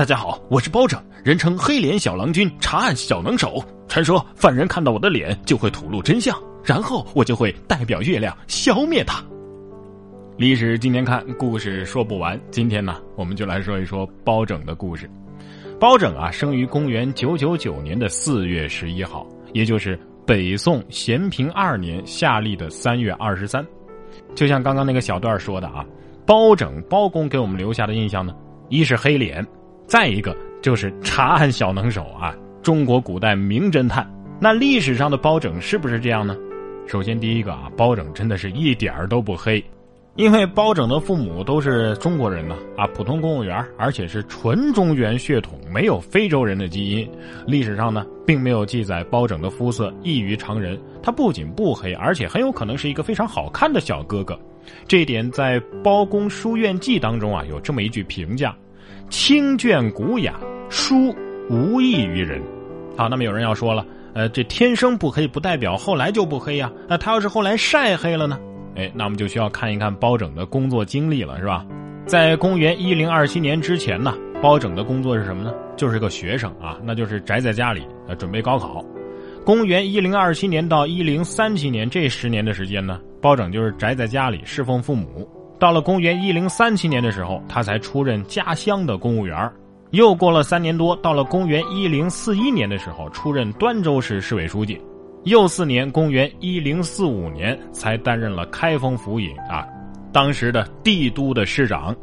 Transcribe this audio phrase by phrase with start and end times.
[0.00, 3.62] 大家好，我是包拯，人称黑脸小郎君，查案小能手。
[3.86, 6.34] 传说犯人看到我的脸就会吐露真相，
[6.64, 9.22] 然后我就会代表月亮消灭他。
[10.38, 12.40] 历史今天看，故事说不完。
[12.50, 15.06] 今天呢，我们就来说一说包拯的故事。
[15.78, 23.62] 包拯啊，生于公元九九九年的四月十一号，也就是北宋咸平二年夏历的三月二十三。
[24.34, 25.84] 就像刚刚那个小段说的啊，
[26.24, 28.34] 包拯包公给我们留下的印象呢，
[28.70, 29.46] 一是黑脸。
[29.90, 34.08] 再一个就是查案小能手啊，中国古代名侦探。
[34.40, 36.36] 那历史上的包拯是不是这样呢？
[36.86, 39.60] 首先第一个啊，包拯真的是一点儿都不黑，
[40.14, 47.10] 因为包拯的父母都是中国人呢啊，普通公务员，而且是纯中原血统，没有非洲人的基因。
[47.44, 54.38] 历史上呢，并没有记载包拯的肤色异于常人，他不仅不黑，而且很有可能是一个非常好看的小哥哥。
[54.86, 58.54] 这一点在《包公书院记》当中啊，有这么一句评价。
[59.10, 60.38] 清隽古雅，
[60.68, 61.14] 书
[61.50, 62.40] 无异于人。
[62.96, 63.84] 好，那么有人要说了，
[64.14, 66.70] 呃，这天生不黑不代表后来就不黑呀。
[66.88, 68.38] 那他要是后来晒黑了呢？
[68.76, 71.66] 哎，那我们就需要看一看包拯的工作经历了，是吧？
[72.06, 75.52] 在公元一零二七年之前呢，包拯的工作是什么呢？
[75.76, 78.84] 就是个学生啊，那就是宅在家里呃准备高考。
[79.44, 85.28] 公元一零二七年到一零三七年这十年的时间呢，包拯就是宅在家里侍奉父母。
[85.60, 89.48] 到了公元一零三七年的时候，他才出任家乡的公务员
[89.90, 94.80] 又过了三年多，到了公元一零四一年的时候，出任端州市市委书记。
[95.24, 99.66] 又四年，公元一零四五年才担任了开封府尹啊，
[100.10, 101.94] 当时的帝都的市长。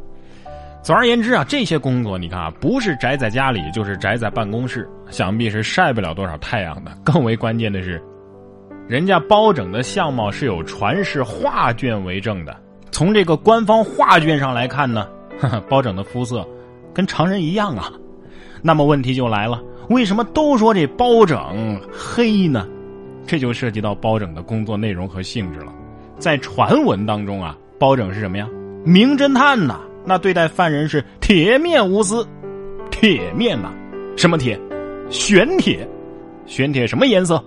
[0.84, 6.92] 总而言之啊，这些工作你看啊，不是宅在家里，就是宅在办公室，想必是晒不了多少太阳的。
[7.04, 8.00] 更为关键的是，
[8.88, 12.56] 人家包拯的相貌是有传世画卷为证的。
[12.98, 15.08] 从这个官方画卷上来看呢，
[15.70, 16.44] 包拯的肤色
[16.92, 17.94] 跟常人一样啊。
[18.60, 22.68] 那么问题就来了，为什么都说这包拯黑呢？
[23.28, 25.72] 这就涉及到包拯的工作内容和性质了。
[26.18, 28.50] 在传闻当中啊，包拯是什么呀？
[28.84, 32.28] 名侦探呐，那对待犯人是铁面无私。
[32.90, 33.72] 铁面呐，
[34.18, 34.60] 什么铁？
[35.12, 35.88] 玄铁。
[36.48, 37.40] 玄铁什么颜色？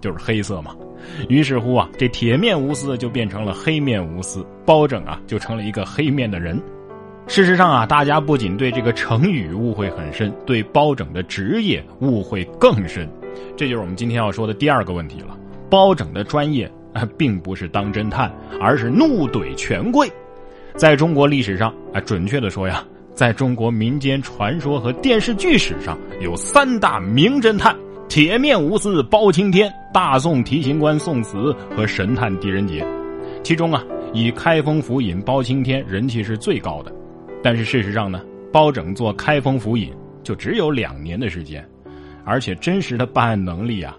[0.00, 0.74] 就是黑色嘛。
[1.28, 6.60] 于是乎啊，这铁面无私就变成了黑面无私，包拯啊就成了一个黑面的人。
[7.28, 13.08] 事实上啊，大家不仅对这个成语误会很深，对包拯的职业误会更深。
[13.56, 15.38] 这就是我们今天要说的第二个问题了。
[15.70, 18.30] 包拯的专业啊，并不是当侦探，
[18.60, 20.10] 而是怒怼权贵。
[20.74, 22.84] 在中国历史上啊，准确的说呀，
[23.14, 27.74] 在中国民间传说和电视剧史上有三大名侦探。
[28.08, 32.82] 铁面无私包青天、大宋提刑官宋慈和神探狄仁杰，
[33.42, 36.90] 其中啊，以开封府尹包青天人气是最高的。
[37.42, 39.92] 但是事实上呢，包拯做开封府尹
[40.22, 41.62] 就只有两年的时间，
[42.24, 43.94] 而且真实的办案能力啊，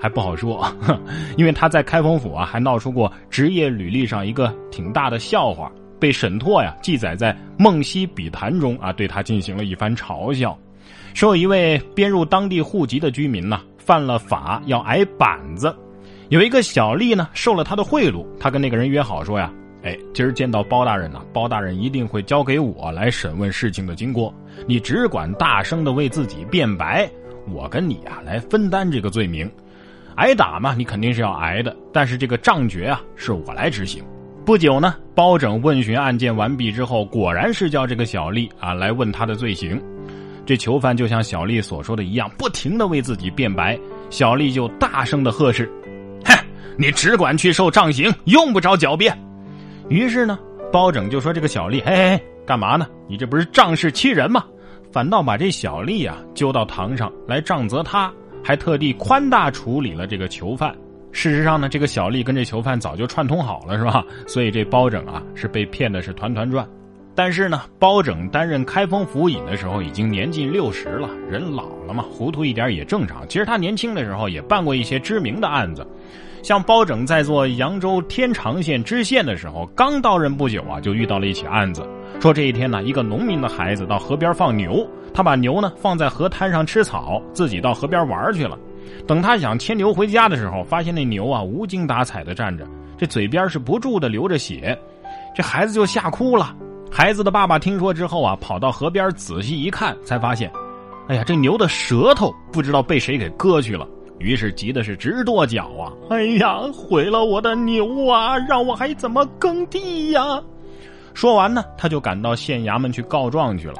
[0.00, 0.64] 还不好说。
[1.36, 10.56] 因为他在开封府啊，还闹出过职业履历上一个挺大的笑话，被沈拓呀记载在《梦溪笔谈》中啊，对他进行了一番嘲笑。
[11.12, 15.74] 说有一位编入当地户籍的居民呢，犯了法要挨板子。
[16.28, 19.50] 有一个小吏呢，受了他的贿赂，他跟那个人约好说呀
[19.82, 24.30] ：“哎，今儿见到包大人呢，包大人一定会交给我来审问事情的经过。
[24.66, 27.10] 你只管大声的为自己辩白，
[27.50, 29.50] 我跟你啊来分担这个罪名。
[30.16, 34.04] 挨打嘛，你肯定是要挨的，但是这个杖决啊，是我来执行。”
[34.44, 39.82] 不久呢，包拯问询案件完毕之后，果然是叫这个小吏啊来问他的罪行。
[40.48, 43.78] 这囚犯就像小丽所说的一样，不停的为自己辩白。
[44.08, 45.70] 小丽就大声的呵斥
[46.24, 46.34] ：“哼，
[46.78, 49.14] 你只管去受杖刑，用不着狡辩。”
[49.90, 50.38] 于是呢，
[50.72, 52.86] 包拯就说：“这个小丽，嘿嘿，干嘛呢？
[53.06, 54.42] 你这不是仗势欺人吗？
[54.90, 58.10] 反倒把这小丽啊揪到堂上来杖责他，
[58.42, 60.74] 还特地宽大处理了这个囚犯。
[61.12, 64.02] 事实上呢，这个小丽跟这囚犯早就串通好了，是吧？
[64.26, 66.66] 所以这包拯啊是被骗的是团团转。”
[67.18, 73.26] 但是呢，包拯担任开封府尹的时候已经年近六十了，人老了嘛，糊涂一点也正常。
[73.28, 75.84] 其实他年轻的时候也办过一些知名的案子，
[76.44, 81.84] 像包拯在做扬州天长县知县的时候，刚到任不久啊，就遇到了一起案子。
[82.20, 88.56] 说这一天呢，一个农民的孩子到河边放牛，他把牛呢放在河滩上吃草，自己到河边玩去了。
[89.08, 92.64] 等他想牵牛回家的时候，发现那牛啊无精打采的站着，
[92.96, 94.78] 这嘴边是不住的流着血，
[95.34, 96.54] 这孩子就吓哭了。
[96.90, 100.50] 孩子的爸爸听说之后啊，跑到河边仔细一看，才发现，
[101.08, 103.86] 哎呀，这牛的舌头不知道被谁给割去了。
[104.18, 105.92] 于是急的是直跺脚啊！
[106.10, 108.36] 哎呀，毁了我的牛啊！
[108.36, 110.42] 让我还怎么耕地呀？
[111.14, 113.74] 说完呢，他就赶到县衙门去告状去了。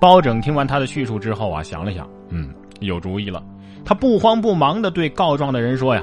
[0.00, 3.40] 包拯听完他的叙述之后啊，想了想，嗯，有主意了。
[3.84, 6.02] 他不慌不忙的对告状的人说：“呀，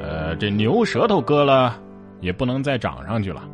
[0.00, 1.78] 呃，这牛舌头割了，
[2.20, 3.44] 也不能再长上去了。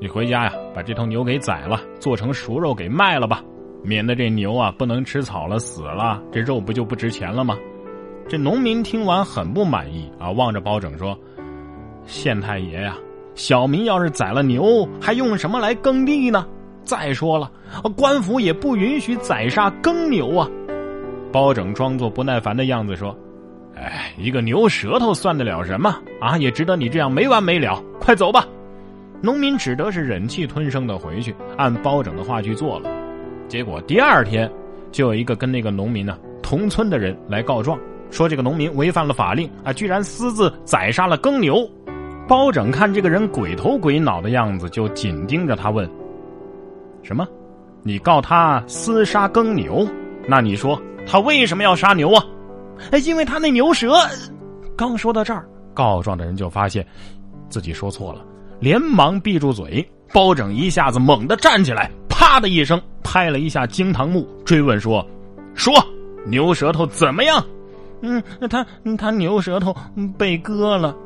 [0.00, 3.42] 你回家呀，把这头牛给宰了，做成熟肉给卖了吧，
[3.84, 7.54] 免得这牛啊不能吃草了，死了，这肉不就不值钱了吗？”
[8.26, 11.18] 这农民听完很不满意啊，望着包拯说
[12.06, 12.96] ：“县太爷呀，
[13.34, 16.46] 小民要是宰了牛，还用什么来耕地呢？
[16.82, 17.50] 再说了，
[17.94, 20.48] 官府也不允许宰杀耕牛啊。”
[21.30, 23.14] 包拯装作不耐烦的样子说
[23.76, 26.38] ：“哎，一个牛舌头算得了什么啊？
[26.38, 27.82] 也值得你这样没完没了？
[28.00, 28.46] 快走吧！”
[29.22, 32.90] 农民只得是忍气吞声的回去，按包拯的话去做了。
[33.48, 34.50] 结果第二天，
[34.90, 37.78] 就有一个跟那个农民呢同村的人来告状。
[38.10, 41.68] 说这个农民违反了法令啊，居然私自宰杀了耕牛。
[42.26, 45.88] 包拯看这个人鬼头鬼脑的样子，就紧盯着他问
[47.02, 47.26] ：“什么？
[47.82, 49.86] 你告他私杀耕牛？
[50.26, 52.24] 那你说他为什么要杀牛啊？
[52.90, 53.94] 哎，因为他那牛舌。”
[54.76, 55.44] 刚说到这儿，
[55.74, 56.86] 告状的人就发现
[57.48, 58.24] 自己说错了，
[58.60, 59.84] 连忙闭住嘴。
[60.12, 65.06] 包拯一下子猛地站起来，啪的一声拍了一下惊堂木，追问说
[65.54, 65.72] ：“说
[66.26, 67.40] 牛舌头怎么样？”
[68.02, 68.20] 嗯，
[68.50, 68.66] 他
[68.98, 69.72] 他牛舌头
[70.18, 70.96] 被割了，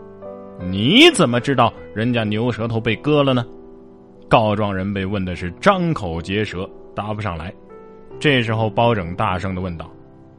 [0.71, 3.45] 你怎么知道人家牛舌头被割了呢？
[4.27, 6.67] 告状人被问的是张口结舌，
[6.97, 7.53] 答不上来。
[8.19, 9.91] 这时候包拯大声的问道：“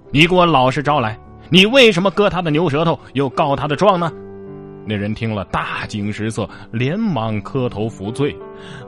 [0.09, 1.19] 你给我老实招来，
[1.51, 4.11] 你为什么割他的牛舌头，又告他的状呢？”
[4.87, 8.35] 那人听了大惊失色，连忙磕头服罪：“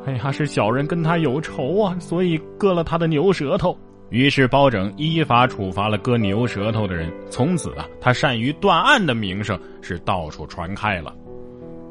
[0.05, 3.77] 哎呀，是小人跟他有仇啊，所以割了他的牛舌头。”
[4.09, 7.11] 于是包拯依法处罚了割牛舌头的人。
[7.29, 11.13] 从此啊，他善于断案的名声是到处传开了。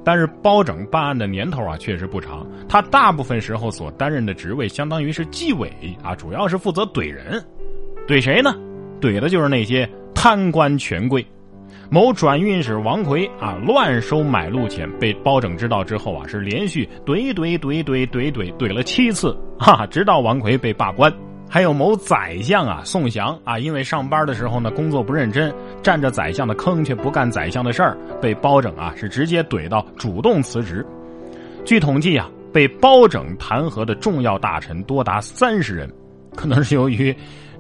[0.03, 2.47] 但是包拯办案的年头啊，确实不长。
[2.69, 5.71] 他大部分时候所担任的职位，相当于是纪委
[6.03, 7.45] 啊，主要是负责怼人。
[8.07, 8.55] 怼谁呢？
[9.01, 11.27] 怼的就是那些贪官权贵。
[11.91, 21.13] 某转运使王奎啊，乱收买路钱，被包拯知道之后啊，是连续怼怼怼怼怼怼怼了七次，哈，直到王奎被罢官。
[21.49, 30.85] 还有某宰相啊，宋祥啊，因为上班的时候呢工作不认真，占着宰相的坑却不干宰相的事儿，被包拯啊是直接怼到主动辞职。
[31.65, 35.89] 据统计啊，被包拯弹劾的重要大臣多达三十人，
[36.35, 37.15] 可能是由于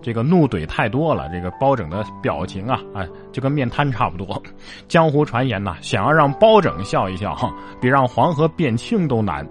[0.07, 4.41] 这个怒怼太多了，这个包拯的表情啊啊就跟面瘫差不多。
[4.87, 7.37] 江湖传言呐，想要让包拯笑一笑，
[7.83, 9.45] 比让黄河变清都难。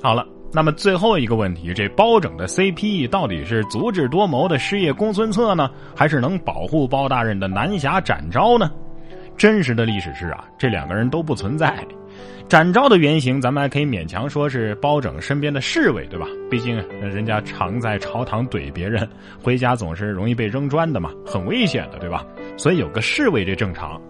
[0.00, 0.24] 好了。
[0.52, 8.70] 那么最后一个问题，这包拯的 CP 到底是足智多谋的失业公孙策呢，还是能保护包大人的南侠展昭呢？
[9.36, 11.84] 真实的历史是啊，这两个人都不存在。
[12.48, 16.26] 展昭的原型，咱们还可以勉强说是包拯身边的侍卫，对吧？
[16.48, 19.08] 毕竟人家常在朝堂怼别人，
[19.42, 22.24] 回家总是容易被扔砖的嘛，很危险的，对吧？
[22.56, 24.00] 所以有个侍卫这正常。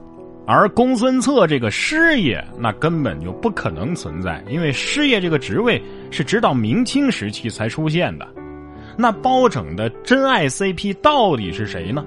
[0.47, 8.29] 而公孙策这个师爷，那根本就不可能存在，因为师爷这个职位是直到明清时期才出现的。
[8.97, 12.05] 那包拯的真爱 CP 到底是谁呢？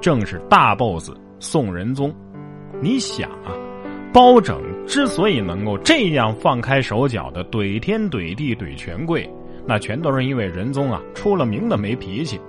[0.00, 2.14] 正是大 boss 宋仁宗。
[2.82, 3.56] 你想啊，
[4.12, 9.28] 包拯之所以能够这样放开手脚的怼天怼地怼权贵，
[9.66, 12.40] 那全都是因为仁宗啊出了名的没脾气。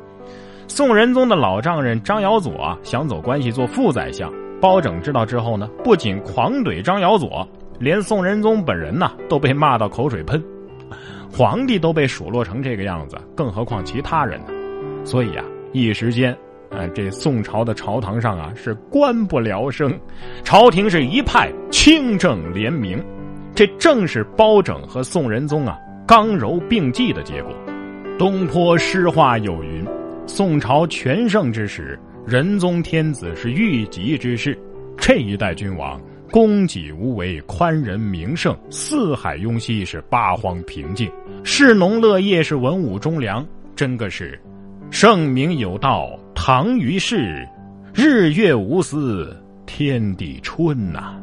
[0.67, 4.31] 宋仁宗的老丈人张尧佐啊想走关系做副宰相。
[4.59, 7.47] 包拯知道之后呢，不仅狂怼张尧佐，
[7.79, 10.39] 连宋仁宗本人呢都被骂到口水喷，
[11.31, 14.47] 皇帝都被数落成这个样子，更何况其他人呢？
[15.03, 16.37] 所以啊，一时间，
[16.71, 19.93] 呃，这宋朝的朝堂上啊是官不聊生，
[20.43, 23.03] 朝廷是一派清正廉明，
[23.53, 27.53] 这正是包拯和宋仁宗啊刚柔并济的结果。
[28.17, 29.85] 东坡诗话有云
[30.25, 34.55] ：“宋朝全盛之时。”仁宗天子是御极之士，
[34.95, 35.99] 这一代君王
[36.29, 41.11] 供给无为，宽仁明圣，四海雍熙是八荒平静，
[41.43, 43.43] 士农乐业是文武忠良，
[43.75, 44.39] 真个是
[44.91, 46.15] 圣明有道，
[46.53, 47.47] 藏于世，
[47.93, 49.33] 日月无私，
[49.65, 51.13] 天地春呐。